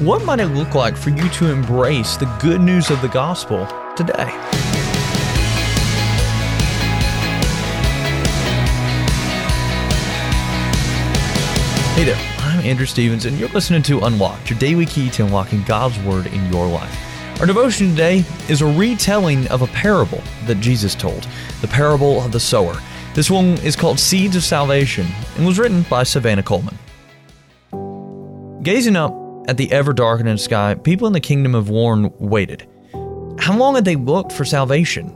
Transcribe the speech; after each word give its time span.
What 0.00 0.24
might 0.24 0.40
it 0.40 0.46
look 0.46 0.74
like 0.74 0.96
for 0.96 1.10
you 1.10 1.28
to 1.28 1.52
embrace 1.52 2.16
the 2.16 2.26
good 2.42 2.60
news 2.60 2.90
of 2.90 3.00
the 3.00 3.06
gospel 3.06 3.64
today? 3.94 4.26
Hey 11.94 12.02
there, 12.02 12.18
I'm 12.40 12.58
Andrew 12.64 12.86
Stevens, 12.86 13.24
and 13.24 13.38
you're 13.38 13.48
listening 13.50 13.84
to 13.84 14.00
Unlocked, 14.00 14.50
your 14.50 14.58
daily 14.58 14.84
key 14.84 15.10
to 15.10 15.26
unlocking 15.26 15.62
God's 15.62 15.96
Word 16.00 16.26
in 16.26 16.52
your 16.52 16.66
life. 16.66 17.40
Our 17.40 17.46
devotion 17.46 17.90
today 17.90 18.24
is 18.48 18.62
a 18.62 18.66
retelling 18.66 19.46
of 19.46 19.62
a 19.62 19.68
parable 19.68 20.24
that 20.46 20.56
Jesus 20.56 20.96
told, 20.96 21.28
the 21.60 21.68
parable 21.68 22.20
of 22.20 22.32
the 22.32 22.40
sower. 22.40 22.76
This 23.14 23.30
one 23.30 23.58
is 23.58 23.76
called 23.76 24.00
Seeds 24.00 24.34
of 24.34 24.42
Salvation 24.42 25.06
and 25.36 25.46
was 25.46 25.56
written 25.56 25.82
by 25.82 26.02
Savannah 26.02 26.42
Coleman. 26.42 26.76
Gazing 28.64 28.96
up 28.96 29.23
at 29.46 29.56
the 29.56 29.70
ever 29.72 29.92
darkening 29.92 30.36
sky, 30.36 30.74
people 30.74 31.06
in 31.06 31.12
the 31.12 31.20
kingdom 31.20 31.54
of 31.54 31.70
Worne 31.70 32.12
waited. 32.18 32.66
How 33.38 33.56
long 33.56 33.74
had 33.74 33.84
they 33.84 33.96
looked 33.96 34.32
for 34.32 34.44
salvation? 34.44 35.08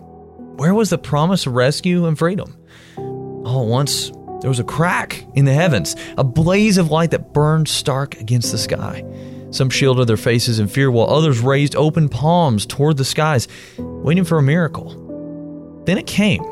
Where 0.57 0.75
was 0.75 0.91
the 0.91 0.99
promise 0.99 1.47
of 1.47 1.55
rescue 1.55 2.07
and 2.07 2.19
freedom? 2.19 2.57
All 2.97 3.63
at 3.63 3.69
once, 3.69 4.11
there 4.41 4.51
was 4.51 4.59
a 4.59 4.65
crack 4.65 5.25
in 5.35 5.45
the 5.45 5.53
heavens, 5.53 5.97
a 6.17 6.25
blaze 6.25 6.79
of 6.79 6.91
light 6.91 7.11
that 7.13 7.33
burned 7.33 7.69
stark 7.69 8.21
against 8.21 8.53
the 8.53 8.59
sky. 8.59 9.05
Some 9.51 9.71
shielded 9.71 10.09
their 10.09 10.17
faces 10.17 10.59
in 10.59 10.69
fear, 10.69 10.91
while 10.91 11.09
others 11.09 11.41
raised 11.41 11.75
open 11.75 12.09
palms 12.09 12.67
toward 12.67 12.99
the 12.99 13.05
skies, 13.05 13.49
waiting 13.79 14.25
for 14.25 14.39
a 14.39 14.43
miracle. 14.43 15.83
Then 15.87 15.97
it 15.97 16.07
came, 16.07 16.43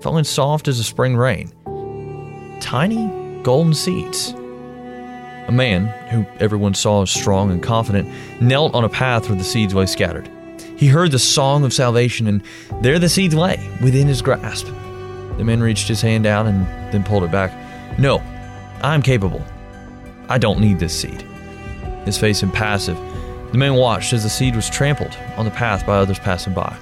falling 0.00 0.24
soft 0.24 0.66
as 0.66 0.78
a 0.78 0.84
spring 0.84 1.16
rain. 1.16 1.52
Tiny 2.60 3.10
golden 3.42 3.74
seeds. 3.74 4.34
A 5.48 5.52
man, 5.52 5.86
who 6.10 6.26
everyone 6.40 6.74
saw 6.74 7.02
as 7.02 7.10
strong 7.10 7.50
and 7.50 7.62
confident, 7.62 8.08
knelt 8.40 8.74
on 8.74 8.84
a 8.84 8.88
path 8.88 9.28
where 9.28 9.38
the 9.38 9.44
seeds 9.44 9.74
lay 9.74 9.86
scattered. 9.86 10.28
He 10.76 10.88
heard 10.88 11.12
the 11.12 11.18
song 11.18 11.64
of 11.64 11.72
salvation, 11.72 12.26
and 12.26 12.42
there 12.82 12.98
the 12.98 13.08
seeds 13.08 13.34
lay 13.34 13.70
within 13.80 14.08
his 14.08 14.22
grasp. 14.22 14.66
The 15.36 15.44
man 15.44 15.62
reached 15.62 15.86
his 15.86 16.02
hand 16.02 16.26
out 16.26 16.46
and 16.46 16.66
then 16.92 17.04
pulled 17.04 17.22
it 17.22 17.30
back. 17.30 17.52
No, 17.98 18.22
I'm 18.82 19.02
capable. 19.02 19.42
I 20.28 20.38
don't 20.38 20.60
need 20.60 20.80
this 20.80 20.98
seed. 20.98 21.22
His 22.04 22.18
face 22.18 22.42
impassive, 22.42 22.98
the 23.52 23.58
man 23.58 23.74
watched 23.74 24.12
as 24.12 24.24
the 24.24 24.28
seed 24.28 24.56
was 24.56 24.68
trampled 24.68 25.16
on 25.36 25.44
the 25.44 25.50
path 25.50 25.86
by 25.86 25.96
others 25.96 26.18
passing 26.18 26.54
by. 26.54 26.76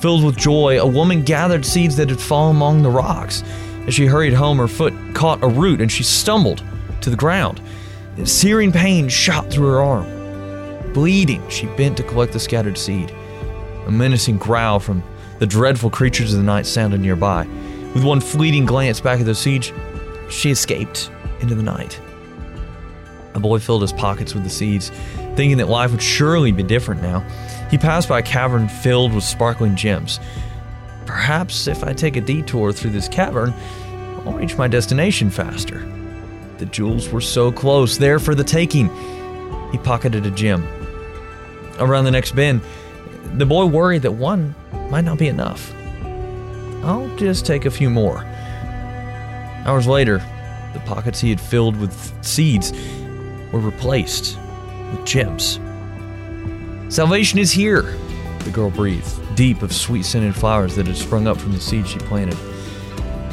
Filled 0.00 0.24
with 0.24 0.36
joy, 0.36 0.78
a 0.78 0.86
woman 0.86 1.22
gathered 1.22 1.64
seeds 1.64 1.96
that 1.96 2.10
had 2.10 2.20
fallen 2.20 2.56
among 2.56 2.82
the 2.82 2.90
rocks. 2.90 3.42
As 3.86 3.94
she 3.94 4.06
hurried 4.06 4.34
home, 4.34 4.58
her 4.58 4.68
foot 4.68 4.94
caught 5.14 5.42
a 5.42 5.48
root 5.48 5.80
and 5.80 5.90
she 5.90 6.04
stumbled 6.04 6.62
to 7.02 7.10
the 7.10 7.16
ground. 7.16 7.60
Searing 8.24 8.72
pain 8.72 9.08
shot 9.08 9.50
through 9.50 9.68
her 9.68 9.80
arm. 9.80 10.92
Bleeding, 10.92 11.46
she 11.48 11.66
bent 11.66 11.96
to 11.98 12.02
collect 12.02 12.32
the 12.32 12.40
scattered 12.40 12.76
seed. 12.76 13.14
A 13.86 13.90
menacing 13.90 14.38
growl 14.38 14.80
from 14.80 15.02
the 15.38 15.46
dreadful 15.46 15.90
creatures 15.90 16.32
of 16.32 16.38
the 16.38 16.44
night 16.44 16.66
sounded 16.66 17.00
nearby. 17.00 17.46
With 17.94 18.04
one 18.04 18.20
fleeting 18.20 18.66
glance 18.66 19.00
back 19.00 19.20
at 19.20 19.26
the 19.26 19.34
siege, 19.34 19.72
she 20.30 20.50
escaped 20.50 21.10
into 21.40 21.54
the 21.54 21.62
night. 21.62 22.00
A 23.34 23.40
boy 23.40 23.60
filled 23.60 23.82
his 23.82 23.92
pockets 23.92 24.34
with 24.34 24.42
the 24.42 24.50
seeds, 24.50 24.90
thinking 25.36 25.58
that 25.58 25.68
life 25.68 25.92
would 25.92 26.02
surely 26.02 26.50
be 26.50 26.64
different 26.64 27.02
now. 27.02 27.20
He 27.70 27.78
passed 27.78 28.08
by 28.08 28.18
a 28.18 28.22
cavern 28.22 28.68
filled 28.68 29.14
with 29.14 29.22
sparkling 29.22 29.76
gems. 29.76 30.18
Perhaps 31.06 31.68
if 31.68 31.84
I 31.84 31.92
take 31.92 32.16
a 32.16 32.20
detour 32.20 32.72
through 32.72 32.90
this 32.90 33.08
cavern, 33.08 33.54
I'll 34.26 34.32
reach 34.32 34.56
my 34.58 34.66
destination 34.66 35.30
faster. 35.30 35.86
The 36.58 36.66
jewels 36.66 37.08
were 37.08 37.20
so 37.20 37.52
close, 37.52 37.96
there 37.96 38.18
for 38.18 38.34
the 38.34 38.44
taking. 38.44 38.88
He 39.70 39.78
pocketed 39.78 40.26
a 40.26 40.30
gem. 40.30 40.66
Around 41.78 42.04
the 42.04 42.10
next 42.10 42.34
bend, 42.34 42.60
the 43.34 43.46
boy 43.46 43.66
worried 43.66 44.02
that 44.02 44.12
one 44.12 44.54
might 44.90 45.04
not 45.04 45.18
be 45.18 45.28
enough. 45.28 45.72
I'll 46.82 47.14
just 47.16 47.46
take 47.46 47.64
a 47.64 47.70
few 47.70 47.90
more. 47.90 48.24
Hours 49.66 49.86
later, 49.86 50.18
the 50.72 50.80
pockets 50.80 51.20
he 51.20 51.30
had 51.30 51.40
filled 51.40 51.76
with 51.76 52.12
seeds 52.24 52.72
were 53.52 53.60
replaced 53.60 54.36
with 54.90 55.04
gems. 55.04 55.60
Salvation 56.88 57.38
is 57.38 57.52
here, 57.52 57.82
the 58.44 58.50
girl 58.50 58.70
breathed, 58.70 59.36
deep 59.36 59.62
of 59.62 59.72
sweet 59.72 60.04
scented 60.04 60.34
flowers 60.34 60.74
that 60.74 60.86
had 60.86 60.96
sprung 60.96 61.26
up 61.26 61.36
from 61.36 61.52
the 61.52 61.60
seeds 61.60 61.90
she 61.90 61.98
planted. 61.98 62.36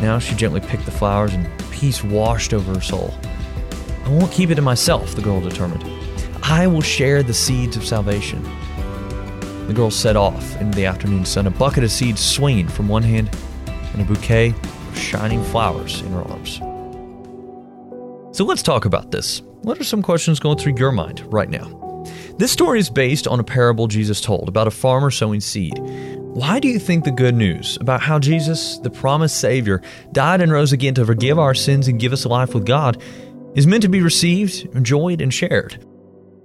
Now 0.02 0.20
she 0.20 0.36
gently 0.36 0.60
picked 0.60 0.86
the 0.86 0.92
flowers 0.92 1.34
and 1.34 1.50
peace 1.72 2.04
washed 2.04 2.54
over 2.54 2.74
her 2.74 2.82
soul. 2.82 3.14
I 4.06 4.10
won't 4.10 4.32
keep 4.32 4.50
it 4.50 4.56
to 4.56 4.62
myself, 4.62 5.16
the 5.16 5.22
girl 5.22 5.42
determined. 5.42 5.84
I 6.44 6.68
will 6.68 6.82
share 6.82 7.24
the 7.24 7.34
seeds 7.34 7.76
of 7.76 7.86
salvation. 7.86 8.44
The 9.68 9.74
girl 9.74 9.90
set 9.90 10.16
off 10.16 10.62
into 10.62 10.76
the 10.76 10.86
afternoon 10.86 11.26
sun, 11.26 11.48
a 11.48 11.52
bucket 11.52 11.84
of 11.84 11.92
seeds 11.92 12.22
swinging 12.22 12.68
from 12.68 12.88
one 12.88 13.02
hand 13.02 13.36
and 13.68 14.02
a 14.02 14.06
bouquet 14.06 14.50
of 14.50 14.98
shining 14.98 15.44
flowers 15.46 16.02
in 16.02 16.12
her 16.12 16.22
arms. 16.22 16.58
So 18.38 18.44
let's 18.44 18.62
talk 18.62 18.86
about 18.86 19.12
this. 19.12 19.42
What 19.62 19.80
are 19.80 19.84
some 19.84 20.04
questions 20.04 20.40
going 20.40 20.58
through 20.58 20.76
your 20.78 20.92
mind 20.92 21.24
right 21.34 21.50
now? 21.50 22.04
This 22.38 22.52
story 22.52 22.80
is 22.80 22.90
based 22.90 23.28
on 23.28 23.40
a 23.40 23.44
parable 23.44 23.88
Jesus 23.88 24.22
told 24.22 24.48
about 24.48 24.68
a 24.68 24.72
farmer 24.72 25.10
sowing 25.10 25.40
seed. 25.40 25.80
Why 26.36 26.60
do 26.60 26.68
you 26.68 26.80
think 26.80 27.06
the 27.06 27.12
good 27.12 27.34
news 27.34 27.78
about 27.80 28.02
how 28.02 28.20
Jesus, 28.20 28.78
the 28.80 28.90
promised 28.90 29.38
Savior, 29.38 29.82
died 30.12 30.42
and 30.42 30.52
rose 30.52 30.74
again 30.74 30.94
to 30.96 31.06
forgive 31.06 31.40
our 31.40 31.54
sins 31.54 31.88
and 31.88 31.98
give 31.98 32.12
us 32.12 32.26
life 32.26 32.54
with 32.54 32.66
God 32.66 33.02
is 33.56 33.66
meant 33.66 33.84
to 33.84 33.88
be 33.88 34.02
received, 34.02 34.66
enjoyed, 34.76 35.22
and 35.22 35.34
shared? 35.34 35.82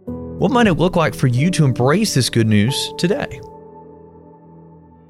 What 0.07 0.53
might 0.53 0.69
it 0.69 0.75
look 0.75 0.95
like 0.95 1.13
for 1.13 1.27
you 1.27 1.51
to 1.51 1.65
embrace 1.65 2.15
this 2.15 2.31
good 2.31 2.47
news 2.47 2.93
today? 2.99 3.41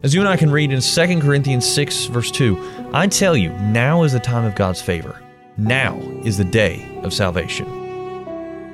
As 0.02 0.14
you 0.14 0.20
and 0.20 0.28
I 0.30 0.38
can 0.38 0.50
read 0.50 0.72
in 0.72 0.80
2 0.80 1.20
Corinthians 1.20 1.70
6, 1.70 2.06
verse 2.06 2.30
2, 2.30 2.88
I 2.94 3.06
tell 3.06 3.36
you, 3.36 3.50
now 3.50 4.04
is 4.04 4.14
the 4.14 4.18
time 4.18 4.46
of 4.46 4.54
God's 4.54 4.80
favor. 4.80 5.22
Now 5.58 5.98
is 6.24 6.38
the 6.38 6.44
day 6.44 6.98
of 7.02 7.12
salvation. 7.12 7.79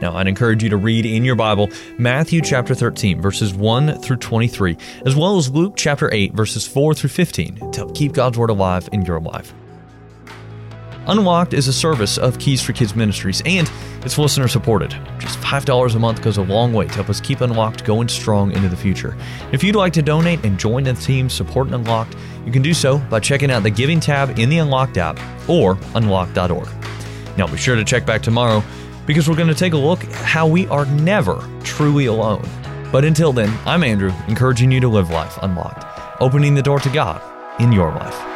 Now, 0.00 0.14
I'd 0.16 0.28
encourage 0.28 0.62
you 0.62 0.68
to 0.70 0.76
read 0.76 1.06
in 1.06 1.24
your 1.24 1.36
Bible 1.36 1.70
Matthew 1.98 2.42
chapter 2.42 2.74
13, 2.74 3.20
verses 3.20 3.54
1 3.54 4.00
through 4.02 4.16
23, 4.16 4.76
as 5.06 5.16
well 5.16 5.38
as 5.38 5.50
Luke 5.50 5.74
chapter 5.76 6.12
8, 6.12 6.34
verses 6.34 6.66
4 6.66 6.94
through 6.94 7.10
15, 7.10 7.72
to 7.72 7.80
help 7.80 7.94
keep 7.94 8.12
God's 8.12 8.36
Word 8.36 8.50
alive 8.50 8.88
in 8.92 9.02
your 9.06 9.20
life. 9.20 9.54
Unlocked 11.06 11.54
is 11.54 11.68
a 11.68 11.72
service 11.72 12.18
of 12.18 12.38
Keys 12.38 12.60
for 12.60 12.72
Kids 12.72 12.94
Ministries, 12.94 13.40
and 13.46 13.70
it's 14.02 14.18
listener 14.18 14.48
supported. 14.48 14.90
Just 15.18 15.38
$5 15.38 15.94
a 15.94 15.98
month 15.98 16.20
goes 16.20 16.36
a 16.36 16.42
long 16.42 16.72
way 16.72 16.86
to 16.86 16.92
help 16.92 17.08
us 17.08 17.20
keep 17.20 17.40
Unlocked 17.40 17.84
going 17.84 18.08
strong 18.08 18.52
into 18.52 18.68
the 18.68 18.76
future. 18.76 19.16
If 19.52 19.64
you'd 19.64 19.76
like 19.76 19.92
to 19.94 20.02
donate 20.02 20.44
and 20.44 20.58
join 20.58 20.82
the 20.82 20.94
team 20.94 21.30
supporting 21.30 21.74
Unlocked, 21.74 22.16
you 22.44 22.52
can 22.52 22.60
do 22.60 22.74
so 22.74 22.98
by 22.98 23.20
checking 23.20 23.50
out 23.50 23.62
the 23.62 23.70
Giving 23.70 24.00
tab 24.00 24.38
in 24.38 24.50
the 24.50 24.58
Unlocked 24.58 24.98
app 24.98 25.18
or 25.48 25.78
unlocked.org. 25.94 26.68
Now 27.38 27.46
be 27.46 27.56
sure 27.56 27.76
to 27.76 27.84
check 27.84 28.04
back 28.04 28.22
tomorrow 28.22 28.62
because 29.06 29.28
we're 29.28 29.36
going 29.36 29.48
to 29.48 29.54
take 29.54 29.72
a 29.72 29.78
look 29.78 30.02
how 30.04 30.46
we 30.46 30.66
are 30.68 30.86
never 30.86 31.48
truly 31.62 32.06
alone. 32.06 32.46
But 32.92 33.04
until 33.04 33.32
then, 33.32 33.56
I'm 33.64 33.84
Andrew, 33.84 34.12
encouraging 34.28 34.70
you 34.70 34.80
to 34.80 34.88
live 34.88 35.10
life 35.10 35.38
unlocked, 35.42 35.84
opening 36.20 36.54
the 36.54 36.62
door 36.62 36.80
to 36.80 36.90
God 36.90 37.22
in 37.60 37.72
your 37.72 37.90
life. 37.90 38.35